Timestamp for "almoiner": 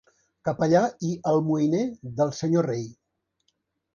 1.33-1.83